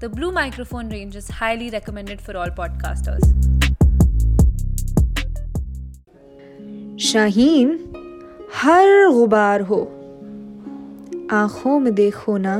[0.00, 3.24] The Blue microphone range is highly recommended for all podcasters.
[7.00, 7.68] Shaheen
[8.54, 9.80] हर गुबार हो
[11.32, 12.56] आँखों में देखो ना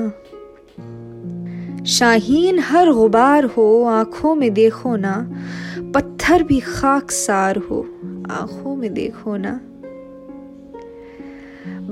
[1.86, 5.14] शाहीन हर गुबार हो आँखों में देखो ना
[5.94, 7.80] पत्थर भी खाक सार हो
[8.30, 9.60] आँखों में देखो ना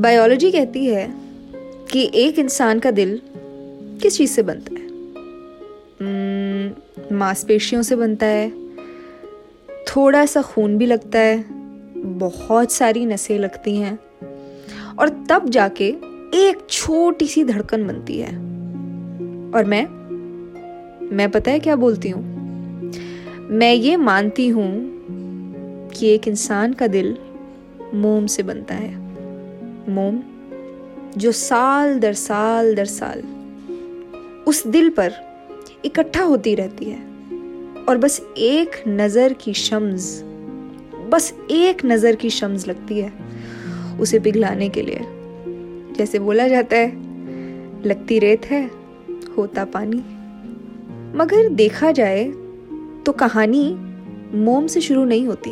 [0.01, 1.07] बायोलॉजी कहती है
[1.93, 3.21] कि एक इंसान का दिल
[4.03, 4.86] किस चीज़ से बनता है?
[7.13, 8.53] मांसपेशियों से बनता है।
[9.89, 11.45] थोड़ा सा खून भी लगता है।
[11.97, 13.99] बहुत सारी नसें लगती हैं।
[14.99, 15.89] और तब जाके
[16.35, 18.31] एक छोटी सी धड़कन बनती है।
[19.55, 19.87] और मैं
[21.17, 22.23] मैं पता है क्या बोलती हूँ?
[23.51, 24.97] मैं ये मानती हूँ
[25.89, 27.19] कि एक इंसान का दिल
[27.95, 28.97] मोम से बनता है।
[29.91, 30.23] मोम,
[31.17, 33.23] जो साल दर साल दर साल
[34.47, 35.26] उस दिल पर
[35.87, 36.99] इकट्ठा होती रहती है।
[37.89, 40.23] और बस एक नज़र की शम्स,
[41.11, 43.13] बस एक नज़र की शम्स लगती है
[44.01, 45.01] उसे पिघलाने के लिए।
[45.97, 46.89] जैसे बोला जाता है,
[47.83, 48.71] लगती रेत है,
[49.39, 50.03] होता पानी।
[51.19, 52.25] मगर देखा जाए
[53.07, 53.77] तो कहानी
[54.35, 55.51] मोम से शुरू नहीं होती।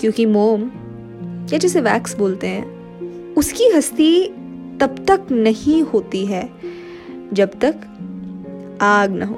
[0.00, 0.62] क्योंकि मोम,
[1.52, 4.26] या जिसे वैक्स बोलते हैं, उसकी हस्ती
[4.80, 6.48] तब तक नहीं होती है,
[7.32, 7.91] जब तक
[8.82, 9.36] आग ना हो,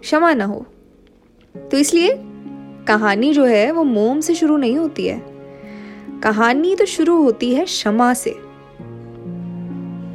[0.00, 0.64] क्षमा ना हो।
[1.54, 2.16] तो इसलिए
[2.88, 5.22] कहानी जो है, वो मोम से शुरू नहीं होती है।
[6.22, 8.30] कहानी तो शुरू होती है क्षमा से।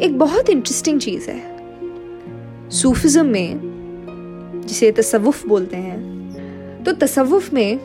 [0.06, 7.80] एक बहुत इंटरेस्टिंग चीज़ है। सूफिज्म में, जिसे तसव्वुफ बोलते हैं तो तसव्वुफ में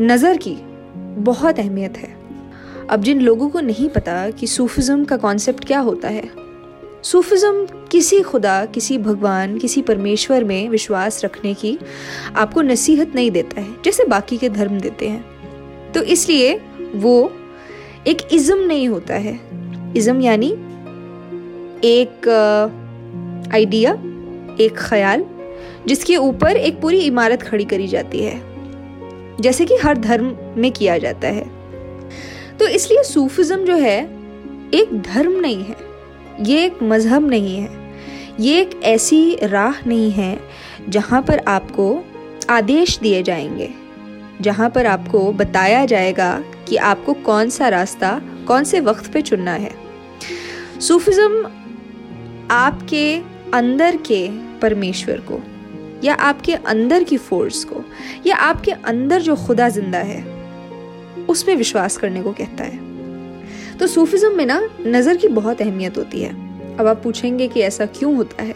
[0.00, 0.56] नज़र की
[1.24, 2.16] बहुत अहमियत है।
[2.90, 6.43] अब जिन लोगों को नहीं पता कि सूफिज्म का कॉन्सेप्ट क्या होता है
[7.04, 11.78] सूफिज्म किसी खुदा, किसी भगवान, किसी परमेश्वर में विश्वास रखने की
[12.36, 16.54] आपको नसीहत नहीं देता है, जैसे बाकी के धर्म देते हैं। तो इसलिए
[16.94, 17.32] वो
[18.06, 19.38] एक इज़म नहीं होता है।
[19.96, 20.50] इज़म यानी
[21.84, 22.28] एक
[23.54, 23.92] आइडिया,
[24.60, 25.24] एक ख्याल,
[25.86, 28.40] जिसके ऊपर एक पूरी इमारत खड़ी करी जाती है,
[29.40, 31.48] जैसे कि हर धर्म में किया जाता है।
[32.58, 34.02] तो इसलिए सूफिज्म जो है,
[34.74, 35.93] एक धर्म नहीं है।
[36.40, 37.92] ये एक मज़हब नहीं है।
[38.40, 40.40] ये एक ऐसी राह नहीं है
[40.88, 42.04] जहाँ पर आपको
[42.50, 43.70] आदेश दिए जाएँगे,
[44.40, 49.52] जहाँ पर आपको बताया जाएगा कि आपको कौन सा रास्ता, कौन से वक्त पे चुनना
[49.52, 49.72] है।
[50.80, 51.44] सूफिज्म
[52.50, 53.16] आपके
[53.54, 54.28] अंदर के
[54.60, 55.40] परमेश्वर को,
[56.04, 57.84] या आपके अंदर की फोर्स को,
[58.26, 60.22] या आपके अंदर जो खुदा ज़िंदा है,
[61.28, 62.93] उसमें विश्वास करने को कहता है।
[63.80, 66.30] तो सूफिज्म में ना नज़र की बहुत अहमियत होती है।
[66.76, 68.54] अब आप पूछेंगे कि ऐसा क्यों होता है?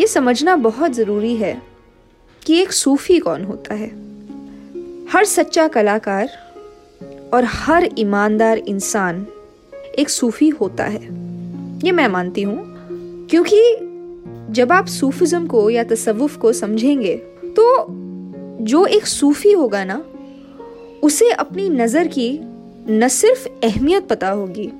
[0.00, 1.60] ये समझना बहुत ज़रूरी है
[2.42, 3.88] कि एक सूफी कौन होता है।
[5.12, 6.28] हर सच्चा कलाकार
[7.32, 9.26] और हर ईमानदार इंसान
[9.98, 11.02] एक सूफी होता है।
[11.84, 12.56] ये मैं मानती हूँ,
[13.30, 13.60] क्योंकि
[14.52, 17.14] जब आप सूफिज्म को या तसव्वुफ को समझेंगे
[17.56, 17.86] तो
[18.64, 20.04] जो एक सूफी होगा ना,
[21.02, 22.28] उसे अपनी नज़र की
[22.90, 24.70] न सिर्फ़ अहमियत पता होगी,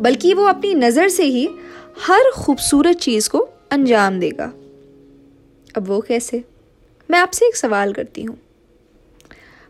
[0.00, 1.48] बल्कि वो अपनी नज़र से ही
[2.06, 3.38] हर खूबसूरत चीज़ को
[3.70, 4.52] अंजाम देगा।
[5.76, 6.42] अब वो कैसे?
[7.10, 8.38] मैं आपसे एक सवाल करती हूँ।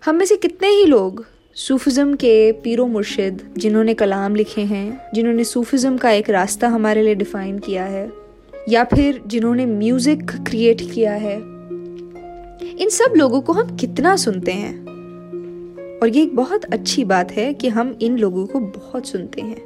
[0.02, 1.24] हम में से कितने ही लोग
[1.56, 7.14] सूफिज़म के पीरो मुर्शिद, जिन्होंने कलाम लिखे हैं, जिन्होंने सूफिज़म का एक रास्ता हमारे लिए
[7.14, 8.10] डिफ़ाइन किया है,
[8.68, 11.36] या फिर जिन्होंने म्यूज़िक क्रिएट किया है,
[12.78, 14.79] इन सब लोगों को हम कितना सुनते हैं?
[16.02, 19.62] और ये एक बहुत अच्छी बात है कि हम इन लोगों को बहुत सुनते हैं।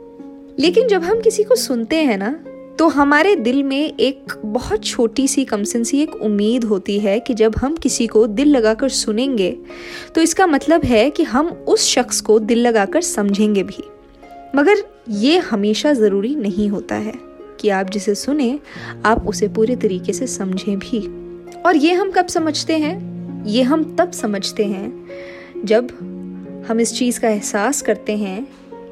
[0.58, 2.44] लेकिन जब हम किसी को सुनते हैं ना
[2.78, 7.34] तो हमारे दिल में एक बहुत छोटी सी कमसन सी एक उम्मीद होती है कि
[7.34, 9.56] जब हम किसी को दिल लगाकर सुनेंगे
[10.14, 13.84] तो इसका मतलब है कि हम उस शख्स को दिल लगाकर समझेंगे भी।
[14.56, 14.76] मगर
[15.10, 17.14] ये हमेशा ज़रूरी नहीं होता है
[17.60, 18.58] कि आप जिसे सुने,
[19.04, 21.00] आप उसे पूरे तरीके से समझें भी।
[21.62, 23.46] और ये हम कब समझते हैं?
[23.46, 25.06] ये हम तब समझते हैं
[25.64, 25.88] जब
[26.69, 28.46] हम इस चीज़ का एहसास करते हैं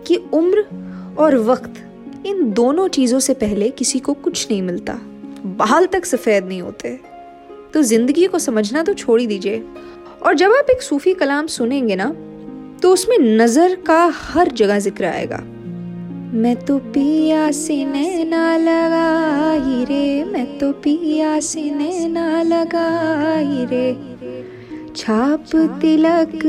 [0.06, 0.64] कि उम्र
[1.18, 1.82] और वक्त
[2.26, 4.98] इन दोनों चीज़ों से पहले किसी को कुछ नहीं मिलता।
[5.58, 6.98] बाल तक सफ़ेद नहीं होते।
[7.74, 9.62] तो ज़िंदगी को समझना तो छोड़ ही दीजिए।
[10.22, 12.12] और जब आप एक सूफी कलाम सुनेंगे ना
[12.82, 15.38] तो उसमें नज़र का हर जगह ज़िक्र आएगा।
[16.34, 23.92] मैं तो पिया से नैना लगाई रे, मैं तो पिया से नैना लगाई रे।
[24.96, 25.44] छाप
[25.80, 26.42] तिलक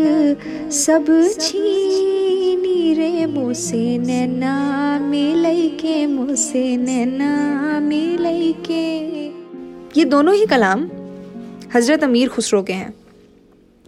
[0.73, 1.05] सब
[1.39, 4.55] छीनी रे मुसे नैना
[4.99, 8.83] मिलई के मुसे नैना मिलई के।
[9.99, 10.89] ये दोनों ही कलाम
[11.75, 12.93] हज़रत अमीर खुसरो के हैं,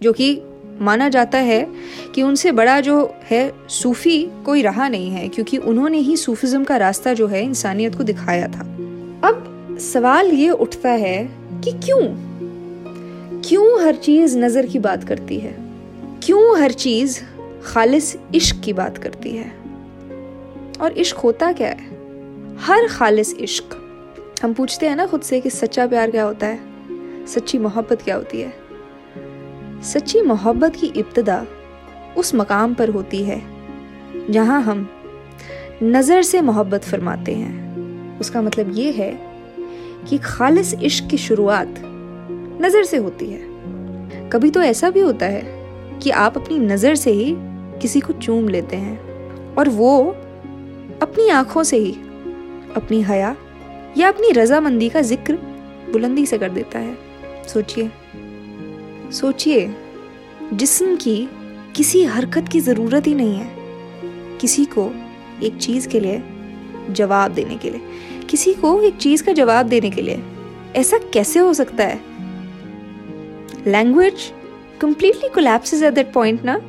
[0.02, 0.42] जो कि
[0.82, 1.68] माना जाता है
[2.16, 6.78] कि उनसे बड़ा जो है सूफी कोई रहा नहीं है, क्योंकि उन्होंने ही सूफिज्म का
[6.78, 8.62] रास्ता जो है इंसानियत को दिखाया था।
[9.30, 11.18] अब सवाल ये उठता है
[11.64, 12.25] कि क्यों?
[13.48, 15.56] क्यों हर चीज़ नज़र की बात करती है?
[16.24, 17.22] क्यों हर चीज़
[17.66, 19.52] खालिस इश्क की बात करती है?
[20.82, 21.88] और इश्क होता क्या है?
[22.60, 23.64] हर खालिस इश्क।
[24.44, 26.60] हम पूछते हैं ना खुद से कि सच्चा प्यार क्या होता है?
[27.26, 28.54] सच्ची मोहब्बत क्या होती है?
[29.84, 31.46] सच्ची मोहब्बत की इब्तदा
[32.18, 33.42] उस मकाम पर होती है
[34.30, 34.90] जहाँ हम
[35.84, 39.20] नज़र से मोहब्बत फरमाते हैं। उसका मतलब ये है
[40.10, 41.85] कि खालिस इश्क की शुरुआत
[42.66, 47.12] नज़र से होती है। कभी तो ऐसा भी होता है कि आप अपनी नज़र से
[47.12, 47.34] ही
[47.82, 49.98] किसी को चूम लेते हैं और वो
[51.02, 51.92] अपनी आँखों से ही
[52.76, 53.36] अपनी हया
[53.98, 55.34] या अपनी रजामंदी का ज़िक्र
[55.92, 56.98] बुलंदी से कर देता है।
[57.48, 57.92] सोचिए
[59.12, 59.76] सोचिए,
[60.54, 61.30] जिस्म की
[61.76, 63.50] किसी हरकत की ज़रूरत ही नहीं है।
[64.38, 64.90] किसी को
[65.44, 66.22] एक चीज़ के लिए
[66.92, 67.82] जवाब देने के लिए,
[68.30, 70.22] किसी को एक चीज़ का जवाब देने के लिए।
[70.76, 72.00] ऐसा कैसे हो सकता है?
[73.68, 74.32] Language
[74.82, 76.60] completely collapses at that point ना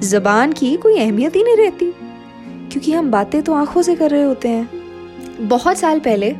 [0.00, 1.92] जबान की कोई अहमियत ही नहीं रहती
[2.70, 6.32] क्योंकि हम बातें तो आँखों से कर रहे होते हैं बहुत साल पहले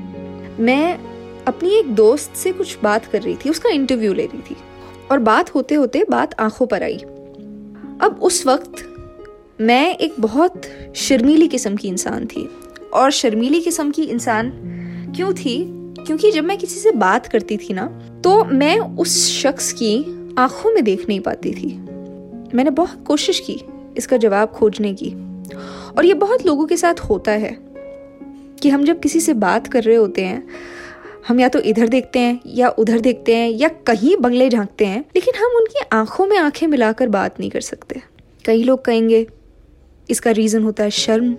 [0.61, 0.99] मैं
[1.47, 4.57] अपनी एक दोस्त से कुछ बात कर रही थी उसका इंटरव्यू ले रही थी
[5.11, 6.99] और बात होते होते बात आँखों पर आई
[8.01, 8.85] अब उस वक्त
[9.61, 10.63] मैं एक बहुत
[10.97, 12.49] शर्मीली किस्म की इंसान थी
[12.95, 14.51] और शर्मीली किस्म की इंसान
[15.17, 17.87] क्यों थी क्योंकि जब मैं किसी से बात करती थी ना
[18.25, 19.99] तो मैं उस शख्स की
[20.39, 21.77] आँखों में देख नहीं पाती थी।
[22.55, 23.61] मैंने बहुत कोशिश की
[23.97, 25.11] इसका जवाब खोजने की।
[25.99, 27.57] और ये बहुत लोगों के साथ होता है
[28.63, 30.47] कि हम जब किसी से बात कर रहे होते हैं,
[31.29, 35.05] हम या तो इधर देखते हैं या उधर देखते हैं या कहीं बंगले झांकते हैं,
[35.17, 38.03] लेकिन हम उनकी आँखों में आँखें मिलाकर बात नहीं कर सकते।
[38.45, 39.27] कई लोग कहेंगे,
[40.11, 41.37] इसका रीज़न होता है शर्म,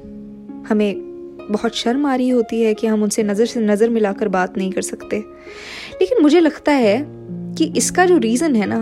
[0.67, 1.14] हमें
[1.51, 4.71] बहुत शर्म आ रही होती है कि हम उनसे नज़र से नज़र मिलाकर बात नहीं
[4.71, 5.17] कर सकते।
[6.01, 6.97] लेकिन मुझे लगता है
[7.55, 8.79] कि इसका जो रीज़न है ना,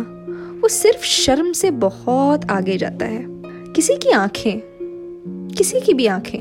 [0.62, 3.26] वो सिर्फ़ शर्म से बहुत आगे जाता है।
[3.74, 4.62] किसी की आँखें,
[5.58, 6.40] किसी की भी आँखें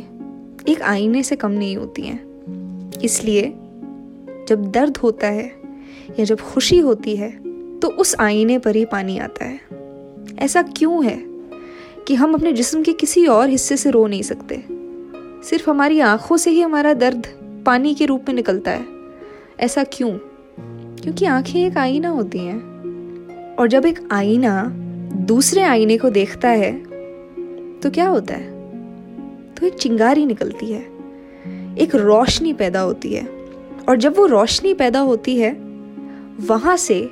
[0.69, 3.43] एक आईने से कम नहीं होती हैं। इसलिए
[4.49, 5.47] जब दर्द होता है
[6.19, 7.31] या जब खुशी होती है
[7.81, 9.61] तो उस आईने पर ही पानी आता है।
[10.39, 11.17] ऐसा क्यों है
[12.07, 14.82] कि हम अपने जिस्म के किसी और हिस्से से रो नहीं सकते?
[15.45, 17.27] सिर्फ़ हमारी आँखों से ही हमारा दर्द
[17.67, 18.87] पानी के रूप में निकलता है।
[19.61, 20.19] ऐसा क्यों?
[20.97, 22.73] क्योंकि आँखें एक आईना होती हैं।
[23.57, 24.73] और जब एक आईना
[25.15, 26.73] दूसरे आईने को देखता है
[27.81, 28.53] तो क्या होता है?
[29.55, 30.83] तो एक चिंगारी निकलती है।
[31.79, 33.27] एक रोशनी पैदा होती है।
[33.89, 35.53] और जब वो रोशनी पैदा होती है,
[36.41, 37.11] वहाँ से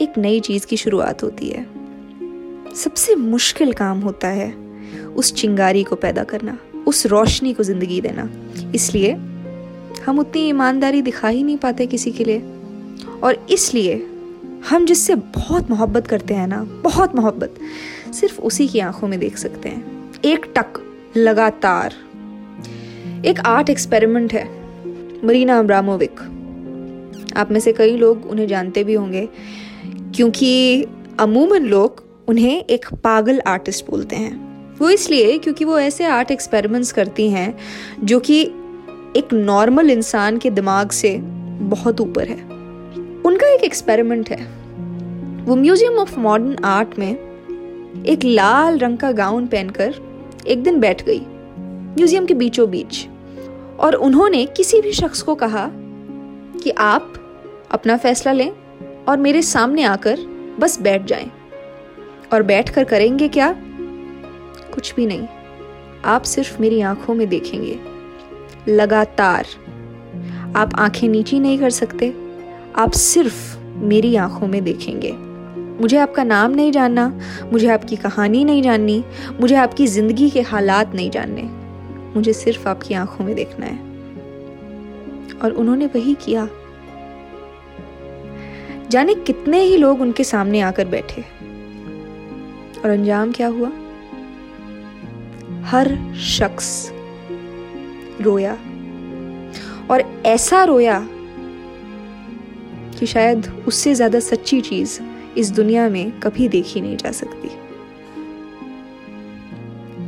[0.00, 1.66] एक नई चीज़ की शुरुआत होती है।
[2.74, 4.54] सबसे मुश्किल काम होता है
[5.16, 8.28] उस चिंगारी को पैदा करना। उस रोशनी को ज़िंदगी देना।
[8.74, 9.12] इसलिए
[10.06, 12.42] हम उतनी ईमानदारी दिखा ही नहीं पाते किसी के लिए।
[13.22, 13.94] और इसलिए
[14.70, 17.54] हम जिससे बहुत मोहब्बत करते हैं ना, बहुत मोहब्बत,
[18.14, 20.80] सिर्फ़ उसी की आँखों में देख सकते हैं। एक टक,
[21.16, 21.94] लगातार।
[23.26, 24.44] एक आर्ट एक्सपेरिमेंट है,
[25.24, 26.20] मरीना अब्रामोविक
[27.36, 29.28] आप में से कई लोग उन्हें जानते भी होंगे,
[30.14, 30.82] क्योंकि
[31.20, 34.47] अमूमन लोग उन्हें एक पागल आर्टिस्ट बोलते हैं।
[34.80, 37.58] वो इसलिए क्योंकि वो ऐसे आर्ट एक्सपेरिमेंट्स करती हैं
[38.02, 38.42] जो कि
[39.16, 41.16] एक नॉर्मल इंसान के दिमाग से
[41.62, 42.36] बहुत ऊपर है।
[43.22, 44.44] उनका एक एक्सपेरिमेंट है।
[45.44, 49.94] वो म्यूज़ियम ऑफ़ मॉडर्न आर्ट में एक लाल रंग का गाउन पहनकर
[50.48, 53.06] एक दिन बैठ गई म्यूज़ियम के बीचों बीच
[53.80, 55.70] और उन्होंने किसी भी शख्स को कहा
[56.62, 57.12] कि आप
[57.70, 58.50] अपना फैसला लें
[59.08, 60.18] और मेरे सामने आकर
[60.60, 61.30] बस बैठ जाएँ।
[62.32, 63.54] और बैठ कर करेंगे क्या?
[64.78, 65.28] कुछ भी नहीं।
[66.04, 67.78] आप सिर्फ़ मेरी आँखों में देखेंगे।
[68.68, 69.46] लगातार।
[70.56, 72.14] आप आँखें नीची नहीं कर सकते।
[72.76, 75.12] आप सिर्फ़ मेरी आँखों में देखेंगे।
[75.82, 77.20] मुझे आपका नाम नहीं जानना,
[77.52, 79.04] मुझे आपकी कहानी नहीं जाननी,
[79.40, 81.42] मुझे आपकी ज़िंदगी के हालात नहीं जानने।
[82.16, 83.78] मुझे सिर्फ़ आपकी आँखों में देखना है।
[85.42, 86.48] और उन्होंने वही किया।
[88.90, 91.22] जाने कितने ही लोग उनके सामने आकर बैठे।
[92.84, 93.70] और अंजाम क्या हुआ?
[95.70, 96.90] हर शख्स
[98.20, 98.56] रोया।
[99.90, 100.98] और ऐसा रोया
[102.98, 104.98] कि शायद उससे ज़्यादा सच्ची चीज़
[105.38, 107.48] इस दुनिया में कभी देखी नहीं जा सकती।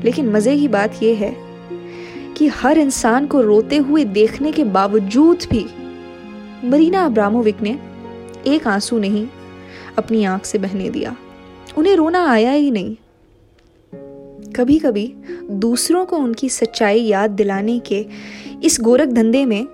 [0.05, 1.35] लेकिन मज़े की बात यह है
[2.35, 5.65] कि हर इंसान को रोते हुए देखने के बावजूद भी
[6.69, 7.79] मरीना अब्रामोविक ने
[8.47, 9.27] एक आँसू नहीं
[9.99, 11.17] अपनी आँख से बहने दिया।
[11.79, 12.97] उन्हें रोना आया ही नहीं।
[14.57, 15.07] कभी कभी
[15.51, 18.07] दूसरों को उनकी सच्चाई याद दिलाने के
[18.65, 19.67] इस गोरख धंधे में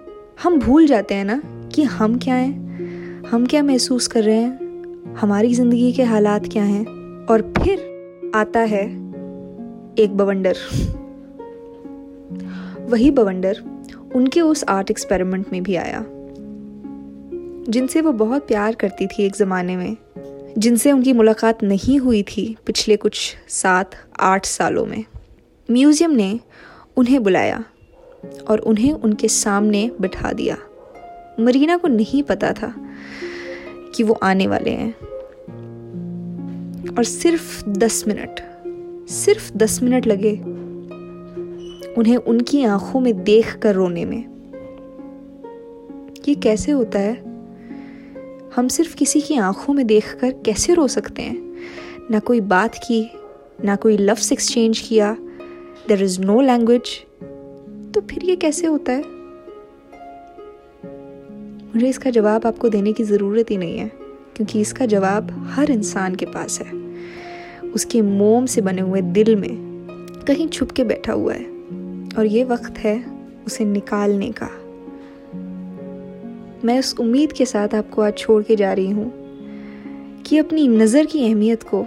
[0.43, 1.41] हम भूल जाते हैं ना
[1.73, 3.25] कि हम क्या हैं?
[3.25, 5.15] हम क्या महसूस कर रहे हैं?
[5.15, 6.85] हमारी ज़िंदगी के हालात क्या हैं?
[7.27, 8.85] और फिर आता है
[9.99, 10.57] एक बवंडर।
[12.91, 13.63] वही बवंडर
[14.15, 16.05] उनके उस आर्ट एक्सपेरिमेंट में भी आया,
[17.69, 19.97] जिनसे वो बहुत प्यार करती थी एक ज़माने में।
[20.59, 25.05] जिनसे उनकी मुलाकात नहीं हुई थी पिछले कुछ सात, आठ सालों में।
[25.71, 26.41] म्यूज़ियम ने
[26.97, 27.65] उन्हें बुलाया
[28.49, 30.57] और उन्हें उनके सामने बिठा दिया।
[31.41, 32.75] मरीना को नहीं पता था
[33.95, 34.93] कि वो आने वाले हैं।
[36.97, 38.41] और सिर्फ़ दस मिनट,
[39.09, 40.33] सिर्फ़ दस मिनट लगे
[41.95, 44.25] उन्हें उनकी आँखों में देख कर रोने में।
[46.29, 47.26] ये कैसे होता है?
[48.57, 51.57] हम सिर्फ़ किसी की आँखों में देखकर कैसे रो सकते हैं?
[52.11, 53.11] ना कोई बात की,
[53.65, 55.17] ना कोई लफ्स एक्सचेंज किया
[55.89, 56.89] देर इज़ नो लैंग्वेज
[57.95, 59.03] तो फिर ये कैसे होता है?
[61.75, 63.91] मुझे इसका जवाब आपको देने की ज़रूरत ही नहीं है,
[64.37, 66.73] क्योंकि इसका जवाब हर इंसान के पास है।
[67.71, 69.57] उसके मोम से बने हुए दिल में
[70.29, 71.45] कहीं छुप के बैठा हुआ है,
[72.19, 73.05] और ये वक्त है
[73.47, 74.49] उसे निकालने का।
[76.67, 81.07] मैं उस उम्मीद के साथ आपको आज छोड़ के जा रही हूँ कि अपनी नज़र
[81.07, 81.83] की अहमियत को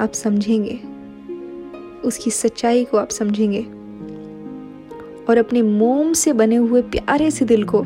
[0.00, 0.74] आप समझेंगे,
[2.08, 3.60] उसकी सच्चाई को आप समझेंगे
[5.24, 7.82] और अपने मोम से बने हुए प्यारे से दिल को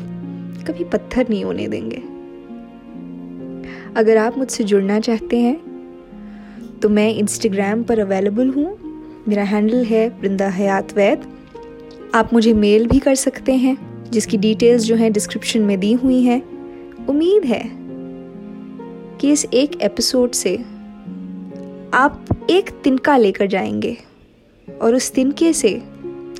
[0.67, 2.01] कभी पत्थर नहीं होने देंगे।
[3.95, 8.65] अगर आप मुझसे जुड़ना चाहते हैं तो मैं इंस्टाग्राम पर अवेलेबल हूँ।
[9.27, 11.27] मेरा हैंडल है वृंदा हयात वैद।
[12.15, 16.21] आप मुझे मेल भी कर सकते हैं। जिसकी डिटेल्स जो हैं डिस्क्रिप्शन में दी हुई
[16.21, 16.41] हैं,
[17.05, 17.61] उम्मीद है
[19.17, 20.55] कि इस एक एपिसोड से
[21.93, 23.97] आप एक तिनका लेकर जाएँगे
[24.81, 25.73] और उस तिनके से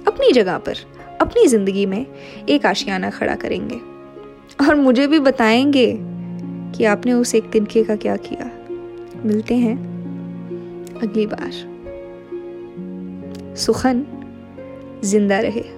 [0.07, 0.75] अपनी जगह पर,
[1.21, 2.05] अपनी ज़िंदगी में
[2.49, 3.75] एक आशियाना खड़ा करेंगे।
[4.67, 5.97] और मुझे भी बताएँगे
[6.77, 8.51] कि आपने उस एक तिनके का क्या किया।
[9.25, 9.77] मिलते हैं
[11.03, 11.51] अगली बार।
[13.55, 14.05] सुखन,
[15.03, 15.77] ज़िंदा रहे।